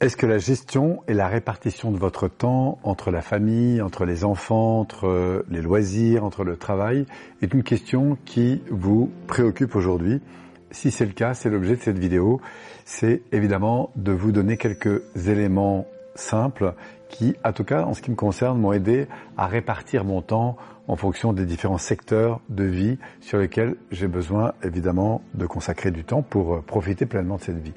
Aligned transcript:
Est-ce 0.00 0.16
que 0.16 0.24
la 0.24 0.38
gestion 0.38 1.02
et 1.08 1.12
la 1.12 1.28
répartition 1.28 1.90
de 1.90 1.98
votre 1.98 2.26
temps 2.26 2.78
entre 2.84 3.10
la 3.10 3.20
famille, 3.20 3.82
entre 3.82 4.06
les 4.06 4.24
enfants, 4.24 4.80
entre 4.80 5.44
les 5.50 5.60
loisirs, 5.60 6.24
entre 6.24 6.42
le 6.42 6.56
travail 6.56 7.04
est 7.42 7.52
une 7.52 7.62
question 7.62 8.16
qui 8.24 8.62
vous 8.70 9.10
préoccupe 9.26 9.76
aujourd'hui? 9.76 10.22
Si 10.70 10.90
c'est 10.90 11.04
le 11.04 11.12
cas, 11.12 11.34
c'est 11.34 11.50
l'objet 11.50 11.76
de 11.76 11.82
cette 11.82 11.98
vidéo. 11.98 12.40
C'est 12.86 13.20
évidemment 13.30 13.90
de 13.94 14.12
vous 14.12 14.32
donner 14.32 14.56
quelques 14.56 15.02
éléments 15.28 15.86
simples 16.14 16.72
qui, 17.10 17.36
en 17.44 17.52
tout 17.52 17.64
cas 17.64 17.82
en 17.82 17.92
ce 17.92 18.00
qui 18.00 18.10
me 18.10 18.16
concerne, 18.16 18.58
m'ont 18.58 18.72
aidé 18.72 19.06
à 19.36 19.48
répartir 19.48 20.06
mon 20.06 20.22
temps 20.22 20.56
en 20.88 20.96
fonction 20.96 21.34
des 21.34 21.44
différents 21.44 21.76
secteurs 21.76 22.40
de 22.48 22.64
vie 22.64 22.96
sur 23.20 23.36
lesquels 23.36 23.76
j'ai 23.90 24.08
besoin 24.08 24.54
évidemment 24.62 25.20
de 25.34 25.44
consacrer 25.44 25.90
du 25.90 26.04
temps 26.04 26.22
pour 26.22 26.62
profiter 26.62 27.04
pleinement 27.04 27.36
de 27.36 27.42
cette 27.42 27.62
vie. 27.62 27.74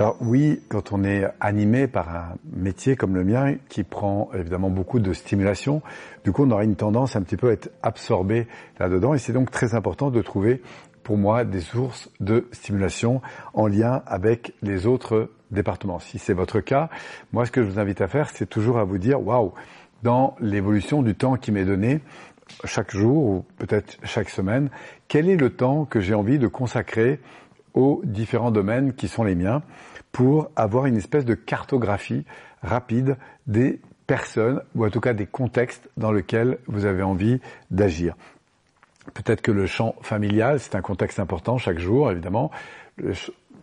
Alors 0.00 0.16
oui, 0.22 0.62
quand 0.70 0.92
on 0.92 1.04
est 1.04 1.26
animé 1.40 1.86
par 1.86 2.08
un 2.08 2.34
métier 2.54 2.96
comme 2.96 3.14
le 3.14 3.22
mien 3.22 3.56
qui 3.68 3.84
prend 3.84 4.30
évidemment 4.32 4.70
beaucoup 4.70 4.98
de 4.98 5.12
stimulation, 5.12 5.82
du 6.24 6.32
coup 6.32 6.46
on 6.46 6.50
aura 6.52 6.64
une 6.64 6.74
tendance 6.74 7.16
un 7.16 7.22
petit 7.22 7.36
peu 7.36 7.50
à 7.50 7.52
être 7.52 7.70
absorbé 7.82 8.46
là-dedans 8.78 9.12
et 9.12 9.18
c'est 9.18 9.34
donc 9.34 9.50
très 9.50 9.74
important 9.74 10.10
de 10.10 10.22
trouver 10.22 10.62
pour 11.02 11.18
moi 11.18 11.44
des 11.44 11.60
sources 11.60 12.08
de 12.18 12.48
stimulation 12.50 13.20
en 13.52 13.66
lien 13.66 14.02
avec 14.06 14.54
les 14.62 14.86
autres 14.86 15.32
départements. 15.50 15.98
Si 15.98 16.18
c'est 16.18 16.32
votre 16.32 16.60
cas, 16.60 16.88
moi 17.34 17.44
ce 17.44 17.50
que 17.50 17.62
je 17.62 17.68
vous 17.68 17.78
invite 17.78 18.00
à 18.00 18.08
faire, 18.08 18.30
c'est 18.30 18.48
toujours 18.48 18.78
à 18.78 18.84
vous 18.84 18.96
dire 18.96 19.20
waouh, 19.20 19.52
dans 20.02 20.34
l'évolution 20.40 21.02
du 21.02 21.14
temps 21.14 21.36
qui 21.36 21.52
m'est 21.52 21.66
donné, 21.66 22.00
chaque 22.64 22.96
jour 22.96 23.22
ou 23.22 23.44
peut-être 23.58 23.98
chaque 24.04 24.30
semaine, 24.30 24.70
quel 25.08 25.28
est 25.28 25.36
le 25.36 25.50
temps 25.50 25.84
que 25.84 26.00
j'ai 26.00 26.14
envie 26.14 26.38
de 26.38 26.46
consacrer 26.46 27.20
aux 27.74 28.00
différents 28.04 28.50
domaines 28.50 28.92
qui 28.92 29.08
sont 29.08 29.24
les 29.24 29.34
miens 29.34 29.62
pour 30.12 30.50
avoir 30.56 30.86
une 30.86 30.96
espèce 30.96 31.24
de 31.24 31.34
cartographie 31.34 32.24
rapide 32.62 33.16
des 33.46 33.80
personnes 34.06 34.60
ou 34.74 34.84
en 34.84 34.90
tout 34.90 35.00
cas 35.00 35.12
des 35.12 35.26
contextes 35.26 35.88
dans 35.96 36.12
lesquels 36.12 36.58
vous 36.66 36.84
avez 36.84 37.02
envie 37.02 37.40
d'agir. 37.70 38.16
Peut-être 39.14 39.40
que 39.40 39.52
le 39.52 39.66
champ 39.66 39.94
familial, 40.02 40.60
c'est 40.60 40.74
un 40.74 40.82
contexte 40.82 41.20
important 41.20 41.58
chaque 41.58 41.78
jour, 41.78 42.10
évidemment 42.10 42.50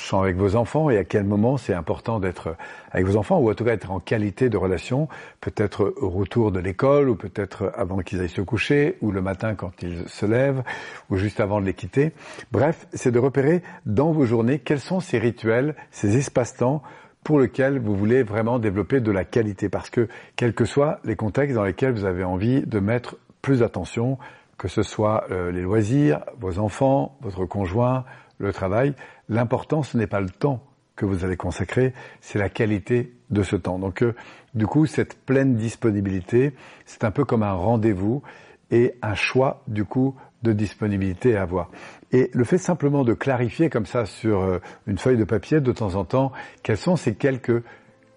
champ 0.00 0.22
avec 0.22 0.36
vos 0.36 0.56
enfants 0.56 0.90
et 0.90 0.98
à 0.98 1.04
quel 1.04 1.24
moment 1.24 1.56
c'est 1.56 1.74
important 1.74 2.20
d'être 2.20 2.56
avec 2.90 3.06
vos 3.06 3.16
enfants 3.16 3.38
ou 3.38 3.50
en 3.50 3.54
tout 3.54 3.64
cas 3.64 3.72
être 3.72 3.90
en 3.90 4.00
qualité 4.00 4.48
de 4.48 4.56
relation, 4.56 5.08
peut-être 5.40 5.94
au 5.96 6.08
retour 6.08 6.52
de 6.52 6.60
l'école 6.60 7.08
ou 7.08 7.16
peut-être 7.16 7.72
avant 7.74 7.98
qu'ils 7.98 8.20
aillent 8.20 8.28
se 8.28 8.40
coucher 8.40 8.96
ou 9.00 9.10
le 9.10 9.22
matin 9.22 9.54
quand 9.54 9.82
ils 9.82 10.08
se 10.08 10.26
lèvent 10.26 10.62
ou 11.10 11.16
juste 11.16 11.40
avant 11.40 11.60
de 11.60 11.66
les 11.66 11.74
quitter. 11.74 12.12
Bref, 12.52 12.86
c'est 12.92 13.10
de 13.10 13.18
repérer 13.18 13.62
dans 13.84 14.12
vos 14.12 14.26
journées 14.26 14.58
quels 14.58 14.80
sont 14.80 15.00
ces 15.00 15.18
rituels, 15.18 15.74
ces 15.90 16.16
espaces-temps 16.16 16.82
pour 17.24 17.40
lesquels 17.40 17.80
vous 17.80 17.96
voulez 17.96 18.22
vraiment 18.22 18.60
développer 18.60 19.00
de 19.00 19.10
la 19.10 19.24
qualité 19.24 19.68
parce 19.68 19.90
que 19.90 20.08
quels 20.36 20.54
que 20.54 20.64
soient 20.64 21.00
les 21.04 21.16
contextes 21.16 21.56
dans 21.56 21.64
lesquels 21.64 21.92
vous 21.92 22.04
avez 22.04 22.22
envie 22.22 22.62
de 22.62 22.78
mettre 22.78 23.16
plus 23.42 23.60
d'attention, 23.60 24.18
que 24.58 24.68
ce 24.68 24.82
soit 24.82 25.24
euh, 25.30 25.50
les 25.50 25.62
loisirs, 25.62 26.20
vos 26.38 26.58
enfants, 26.58 27.16
votre 27.20 27.44
conjoint, 27.44 28.04
le 28.38 28.52
travail, 28.52 28.94
l'important 29.28 29.82
ce 29.82 29.96
n'est 29.96 30.06
pas 30.06 30.20
le 30.20 30.30
temps 30.30 30.62
que 30.94 31.04
vous 31.04 31.24
allez 31.24 31.36
consacrer, 31.36 31.92
c'est 32.20 32.38
la 32.38 32.48
qualité 32.48 33.12
de 33.30 33.42
ce 33.42 33.56
temps. 33.56 33.78
Donc 33.78 34.02
euh, 34.02 34.14
du 34.54 34.66
coup, 34.66 34.86
cette 34.86 35.18
pleine 35.24 35.54
disponibilité, 35.54 36.54
c'est 36.86 37.04
un 37.04 37.10
peu 37.10 37.24
comme 37.24 37.42
un 37.42 37.52
rendez-vous 37.52 38.22
et 38.70 38.94
un 39.02 39.14
choix 39.14 39.62
du 39.68 39.84
coup 39.84 40.16
de 40.42 40.52
disponibilité 40.52 41.36
à 41.36 41.42
avoir. 41.42 41.70
Et 42.12 42.30
le 42.32 42.44
fait 42.44 42.58
simplement 42.58 43.04
de 43.04 43.14
clarifier 43.14 43.68
comme 43.68 43.86
ça 43.86 44.06
sur 44.06 44.42
euh, 44.42 44.58
une 44.86 44.98
feuille 44.98 45.18
de 45.18 45.24
papier 45.24 45.60
de 45.60 45.72
temps 45.72 45.94
en 45.94 46.04
temps 46.04 46.32
quels 46.62 46.76
sont 46.76 46.96
ces 46.96 47.14
quelques 47.14 47.62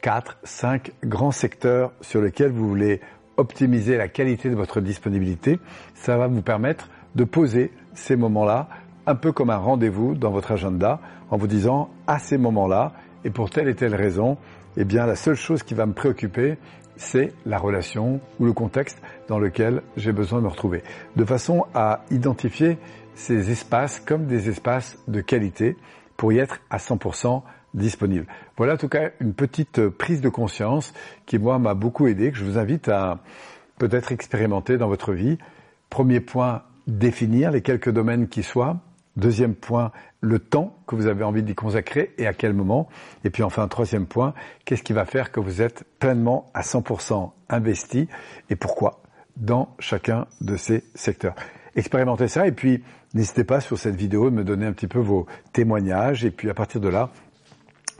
quatre, 0.01 0.37
cinq 0.43 0.91
grands 1.03 1.31
secteurs 1.31 1.91
sur 2.01 2.21
lesquels 2.21 2.51
vous 2.51 2.67
voulez 2.67 3.01
optimiser 3.37 3.97
la 3.97 4.07
qualité 4.07 4.49
de 4.49 4.55
votre 4.55 4.81
disponibilité, 4.81 5.59
ça 5.93 6.17
va 6.17 6.27
vous 6.27 6.41
permettre 6.41 6.89
de 7.15 7.23
poser 7.23 7.71
ces 7.93 8.15
moments-là 8.15 8.69
un 9.05 9.15
peu 9.15 9.31
comme 9.31 9.49
un 9.49 9.57
rendez-vous 9.57 10.15
dans 10.15 10.31
votre 10.31 10.51
agenda 10.51 10.99
en 11.29 11.37
vous 11.37 11.47
disant 11.47 11.89
à 12.07 12.19
ces 12.19 12.37
moments-là 12.37 12.93
et 13.23 13.29
pour 13.29 13.49
telle 13.49 13.67
et 13.67 13.75
telle 13.75 13.95
raison, 13.95 14.37
eh 14.77 14.85
bien 14.85 15.05
la 15.05 15.15
seule 15.15 15.35
chose 15.35 15.63
qui 15.63 15.73
va 15.73 15.85
me 15.85 15.93
préoccuper, 15.93 16.57
c'est 16.95 17.33
la 17.45 17.57
relation 17.57 18.19
ou 18.39 18.45
le 18.45 18.53
contexte 18.53 19.01
dans 19.27 19.39
lequel 19.39 19.81
j'ai 19.95 20.11
besoin 20.11 20.39
de 20.39 20.43
me 20.43 20.49
retrouver. 20.49 20.83
De 21.15 21.25
façon 21.25 21.65
à 21.73 22.01
identifier 22.11 22.77
ces 23.15 23.51
espaces 23.51 23.99
comme 23.99 24.25
des 24.25 24.49
espaces 24.49 24.97
de 25.07 25.21
qualité 25.21 25.75
pour 26.17 26.31
y 26.33 26.39
être 26.39 26.59
à 26.69 26.77
100% 26.77 27.41
disponible. 27.73 28.25
Voilà 28.57 28.73
en 28.73 28.77
tout 28.77 28.89
cas 28.89 29.11
une 29.19 29.33
petite 29.33 29.87
prise 29.89 30.21
de 30.21 30.29
conscience 30.29 30.93
qui 31.25 31.37
moi 31.37 31.59
m'a 31.59 31.73
beaucoup 31.73 32.07
aidé, 32.07 32.31
que 32.31 32.37
je 32.37 32.45
vous 32.45 32.57
invite 32.57 32.89
à 32.89 33.19
peut-être 33.77 34.11
expérimenter 34.11 34.77
dans 34.77 34.87
votre 34.87 35.13
vie. 35.13 35.37
Premier 35.89 36.19
point, 36.19 36.63
définir 36.87 37.51
les 37.51 37.61
quelques 37.61 37.91
domaines 37.91 38.27
qui 38.27 38.43
soient. 38.43 38.77
Deuxième 39.19 39.53
point, 39.53 39.91
le 40.21 40.39
temps 40.39 40.77
que 40.87 40.95
vous 40.95 41.07
avez 41.07 41.23
envie 41.23 41.43
d'y 41.43 41.55
consacrer 41.55 42.13
et 42.17 42.25
à 42.25 42.33
quel 42.33 42.53
moment. 42.53 42.87
Et 43.23 43.29
puis 43.29 43.43
enfin, 43.43 43.67
troisième 43.67 44.05
point, 44.05 44.33
qu'est-ce 44.65 44.83
qui 44.83 44.93
va 44.93 45.05
faire 45.05 45.31
que 45.31 45.39
vous 45.39 45.61
êtes 45.61 45.83
pleinement 45.99 46.49
à 46.53 46.61
100% 46.61 47.31
investi 47.49 48.07
et 48.49 48.55
pourquoi 48.55 49.01
dans 49.35 49.75
chacun 49.79 50.25
de 50.41 50.55
ces 50.55 50.83
secteurs. 50.95 51.35
Expérimentez 51.75 52.27
ça 52.27 52.47
et 52.47 52.51
puis 52.51 52.83
n'hésitez 53.13 53.43
pas 53.43 53.61
sur 53.61 53.77
cette 53.77 53.95
vidéo 53.95 54.29
de 54.29 54.35
me 54.35 54.43
donner 54.43 54.65
un 54.65 54.73
petit 54.73 54.87
peu 54.87 54.99
vos 54.99 55.27
témoignages 55.53 56.25
et 56.25 56.31
puis 56.31 56.49
à 56.49 56.53
partir 56.53 56.81
de 56.81 56.89
là, 56.89 57.09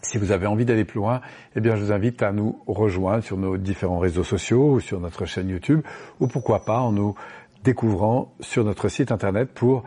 si 0.01 0.18
vous 0.18 0.31
avez 0.31 0.47
envie 0.47 0.66
d'aller 0.66 0.86
plus 0.86 1.00
loin, 1.00 1.19
eh 1.56 1.59
bien, 1.59 1.75
je 1.75 1.84
vous 1.84 1.91
invite 1.91 2.24
à 2.24 2.31
nous 2.31 2.62
rejoindre 2.66 3.24
sur 3.24 3.38
nos 3.38 3.57
différents 3.57 4.00
réseaux 4.00 4.24
sociaux 4.24 4.74
ou 4.74 4.80
sur 4.80 5.00
notre 5.00 5.25
chaîne 5.25 5.50
YouTube 5.50 5.81
ou 6.19 6.28
pourquoi 6.28 6.63
pas 6.63 6.80
en 6.80 6.94
nous 6.94 7.16
découvrant 7.63 8.34
sur 8.40 8.63
notre 8.63 8.88
site 8.88 9.12
internet 9.12 9.50
pour 9.53 9.84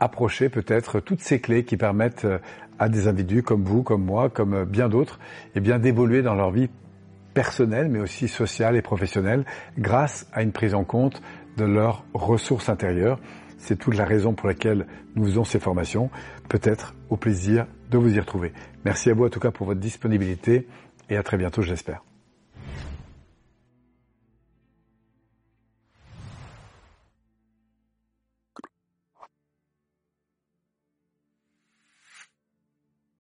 approcher 0.00 0.48
peut-être 0.48 1.00
toutes 1.00 1.20
ces 1.20 1.40
clés 1.40 1.64
qui 1.64 1.76
permettent 1.76 2.24
euh, 2.24 2.38
à 2.78 2.88
des 2.88 3.08
individus 3.08 3.42
comme 3.42 3.64
vous, 3.64 3.82
comme 3.82 4.04
moi, 4.04 4.28
comme 4.28 4.54
euh, 4.54 4.64
bien 4.64 4.88
d'autres, 4.88 5.18
eh 5.54 5.60
bien 5.60 5.78
d'évoluer 5.78 6.22
dans 6.22 6.34
leur 6.34 6.50
vie 6.50 6.68
personnelle, 7.32 7.88
mais 7.88 8.00
aussi 8.00 8.28
sociale 8.28 8.76
et 8.76 8.82
professionnelle, 8.82 9.44
grâce 9.78 10.26
à 10.32 10.42
une 10.42 10.52
prise 10.52 10.74
en 10.74 10.84
compte 10.84 11.20
de 11.56 11.64
leurs 11.64 12.04
ressources 12.14 12.68
intérieures. 12.68 13.18
C'est 13.58 13.78
toute 13.78 13.96
la 13.96 14.04
raison 14.04 14.34
pour 14.34 14.48
laquelle 14.48 14.86
nous 15.16 15.24
faisons 15.24 15.44
ces 15.44 15.58
formations. 15.58 16.10
Peut-être 16.48 16.94
au 17.08 17.16
plaisir 17.16 17.66
de 17.90 17.98
vous 17.98 18.14
y 18.14 18.20
retrouver. 18.20 18.52
Merci 18.84 19.10
à 19.10 19.14
vous 19.14 19.24
en 19.24 19.30
tout 19.30 19.40
cas 19.40 19.50
pour 19.50 19.66
votre 19.66 19.80
disponibilité 19.80 20.68
et 21.08 21.16
à 21.16 21.22
très 21.22 21.36
bientôt, 21.36 21.62
j'espère. 21.62 22.02